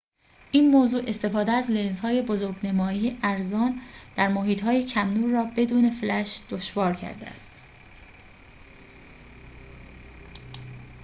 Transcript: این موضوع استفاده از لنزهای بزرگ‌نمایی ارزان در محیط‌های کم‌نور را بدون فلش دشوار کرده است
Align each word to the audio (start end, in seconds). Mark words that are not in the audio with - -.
این 0.51 0.71
موضوع 0.71 1.01
استفاده 1.07 1.51
از 1.51 1.71
لنزهای 1.71 2.21
بزرگ‌نمایی 2.21 3.19
ارزان 3.23 3.81
در 4.15 4.27
محیط‌های 4.27 4.83
کم‌نور 4.85 5.29
را 5.31 5.45
بدون 5.57 5.89
فلش 5.89 6.41
دشوار 6.49 6.93
کرده 6.95 7.25
است 7.27 7.61